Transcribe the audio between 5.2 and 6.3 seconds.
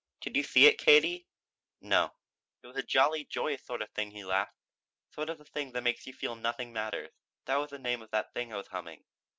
of thing to make you